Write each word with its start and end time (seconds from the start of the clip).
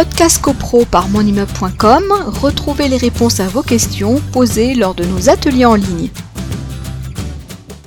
Podcast 0.00 0.40
CoPro 0.40 0.86
par 0.90 1.10
monimmeuble.com, 1.10 2.04
retrouvez 2.40 2.88
les 2.88 2.96
réponses 2.96 3.38
à 3.38 3.48
vos 3.48 3.60
questions 3.60 4.16
posées 4.32 4.74
lors 4.74 4.94
de 4.94 5.04
nos 5.04 5.28
ateliers 5.28 5.66
en 5.66 5.74
ligne. 5.74 6.08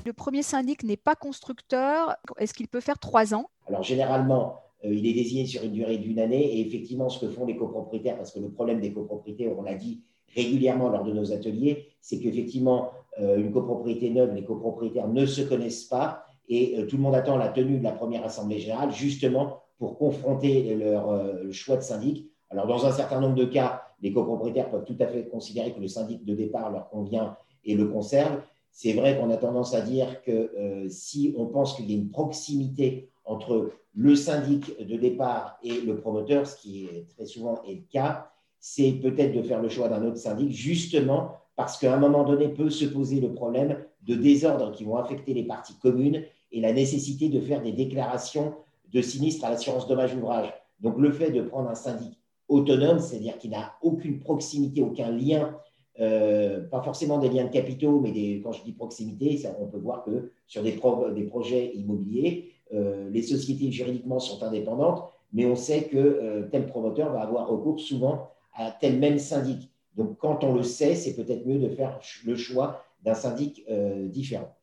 Le 0.05 0.13
premier 0.13 0.43
syndic 0.43 0.83
n'est 0.83 0.95
pas 0.95 1.15
constructeur. 1.15 2.15
Est-ce 2.37 2.53
qu'il 2.53 2.67
peut 2.67 2.81
faire 2.81 2.99
trois 2.99 3.33
ans? 3.33 3.49
Alors 3.67 3.81
généralement, 3.81 4.59
euh, 4.85 4.93
il 4.93 5.07
est 5.07 5.13
désigné 5.13 5.47
sur 5.47 5.63
une 5.63 5.71
durée 5.71 5.97
d'une 5.97 6.19
année 6.19 6.59
et 6.59 6.67
effectivement, 6.67 7.09
ce 7.09 7.19
que 7.19 7.31
font 7.31 7.47
les 7.47 7.57
copropriétaires, 7.57 8.17
parce 8.17 8.31
que 8.31 8.39
le 8.39 8.51
problème 8.51 8.79
des 8.79 8.93
copropriétés, 8.93 9.47
on 9.47 9.63
l'a 9.63 9.73
dit 9.73 10.03
régulièrement 10.35 10.89
lors 10.89 11.05
de 11.05 11.13
nos 11.13 11.31
ateliers, 11.31 11.87
c'est 11.99 12.19
qu'effectivement, 12.19 12.91
euh, 13.21 13.37
une 13.37 13.51
copropriété 13.51 14.11
neuve, 14.11 14.35
les 14.35 14.43
copropriétaires 14.43 15.07
ne 15.07 15.25
se 15.25 15.41
connaissent 15.41 15.85
pas 15.85 16.27
et 16.49 16.77
euh, 16.77 16.85
tout 16.85 16.97
le 16.97 17.03
monde 17.03 17.15
attend 17.15 17.37
la 17.37 17.49
tenue 17.49 17.77
de 17.77 17.83
la 17.83 17.91
première 17.91 18.23
assemblée 18.23 18.59
générale 18.59 18.91
justement 18.91 19.61
pour 19.77 19.97
confronter 19.97 20.75
leur 20.75 21.09
euh, 21.09 21.51
choix 21.51 21.77
de 21.77 21.81
syndic. 21.81 22.29
Alors, 22.49 22.67
dans 22.67 22.85
un 22.85 22.91
certain 22.91 23.19
nombre 23.19 23.35
de 23.35 23.45
cas, 23.45 23.81
les 24.01 24.11
copropriétaires 24.11 24.69
peuvent 24.69 24.85
tout 24.85 24.97
à 24.99 25.07
fait 25.07 25.27
considérer 25.27 25.73
que 25.73 25.79
le 25.79 25.87
syndic 25.87 26.23
de 26.25 26.35
départ 26.35 26.71
leur 26.71 26.89
convient 26.89 27.35
et 27.65 27.75
le 27.75 27.87
conserve. 27.87 28.41
C'est 28.71 28.93
vrai 28.93 29.17
qu'on 29.17 29.29
a 29.29 29.37
tendance 29.37 29.73
à 29.73 29.81
dire 29.81 30.21
que 30.21 30.31
euh, 30.57 30.89
si 30.89 31.33
on 31.37 31.47
pense 31.47 31.75
qu'il 31.75 31.89
y 31.89 31.93
a 31.93 31.97
une 31.97 32.09
proximité 32.09 33.09
entre 33.25 33.71
le 33.95 34.15
syndic 34.15 34.77
de 34.85 34.97
départ 34.97 35.57
et 35.63 35.81
le 35.81 35.97
promoteur, 35.97 36.47
ce 36.47 36.57
qui 36.57 36.85
est 36.85 37.07
très 37.15 37.25
souvent 37.25 37.61
est 37.67 37.75
le 37.75 37.83
cas, 37.91 38.31
c'est 38.59 38.93
peut-être 38.93 39.33
de 39.33 39.41
faire 39.41 39.61
le 39.61 39.69
choix 39.69 39.89
d'un 39.89 40.03
autre 40.03 40.17
syndic, 40.17 40.51
justement 40.51 41.35
parce 41.55 41.77
qu'à 41.77 41.93
un 41.93 41.99
moment 41.99 42.23
donné 42.23 42.49
peut 42.49 42.69
se 42.69 42.85
poser 42.85 43.19
le 43.19 43.33
problème 43.33 43.77
de 44.01 44.15
désordres 44.15 44.71
qui 44.71 44.83
vont 44.83 44.97
affecter 44.97 45.33
les 45.33 45.43
parties 45.43 45.77
communes 45.79 46.23
et 46.51 46.61
la 46.61 46.73
nécessité 46.73 47.29
de 47.29 47.39
faire 47.39 47.61
des 47.61 47.71
déclarations 47.71 48.53
de 48.91 49.01
sinistre 49.01 49.45
à 49.45 49.49
l'assurance 49.49 49.87
dommage 49.87 50.15
ouvrage. 50.15 50.53
Donc 50.81 50.97
le 50.97 51.11
fait 51.11 51.31
de 51.31 51.41
prendre 51.41 51.69
un 51.69 51.75
syndic 51.75 52.19
autonome, 52.47 52.99
c'est-à-dire 52.99 53.37
qui 53.37 53.49
n'a 53.49 53.73
aucune 53.81 54.19
proximité, 54.19 54.81
aucun 54.81 55.11
lien, 55.11 55.55
euh, 55.99 56.61
pas 56.69 56.81
forcément 56.81 57.17
des 57.19 57.29
liens 57.29 57.45
de 57.45 57.51
capitaux, 57.51 57.99
mais 57.99 58.11
des, 58.11 58.41
quand 58.43 58.51
je 58.51 58.63
dis 58.63 58.73
proximité, 58.73 59.41
on 59.59 59.67
peut 59.67 59.77
voir 59.77 60.03
que 60.03 60.31
sur 60.47 60.63
des, 60.63 60.79
des 61.15 61.23
projets 61.23 61.71
immobiliers, 61.75 62.51
euh, 62.73 63.09
les 63.09 63.21
sociétés 63.21 63.71
juridiquement 63.71 64.19
sont 64.19 64.43
indépendantes, 64.43 65.03
mais 65.31 65.45
on 65.45 65.55
sait 65.55 65.83
que 65.85 65.97
euh, 65.97 66.47
tel 66.51 66.65
promoteur 66.67 67.11
va 67.13 67.21
avoir 67.21 67.47
recours 67.47 67.79
souvent 67.79 68.29
à 68.55 68.71
tel 68.71 68.99
même 68.99 69.19
syndic. 69.19 69.69
Donc 69.97 70.17
quand 70.19 70.43
on 70.43 70.53
le 70.53 70.63
sait, 70.63 70.95
c'est 70.95 71.13
peut-être 71.13 71.45
mieux 71.45 71.59
de 71.59 71.69
faire 71.69 71.99
le 72.25 72.35
choix 72.35 72.83
d'un 73.03 73.13
syndic 73.13 73.63
différent. 74.05 74.55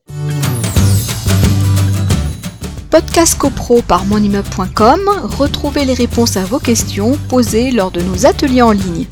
Podcast 2.91 3.37
CoPro 3.37 3.81
par 3.81 4.05
monimmeuble.com, 4.05 4.99
retrouvez 5.39 5.85
les 5.85 5.93
réponses 5.93 6.35
à 6.35 6.43
vos 6.43 6.59
questions 6.59 7.13
posées 7.29 7.71
lors 7.71 7.89
de 7.89 8.01
nos 8.01 8.25
ateliers 8.25 8.61
en 8.61 8.71
ligne. 8.71 9.05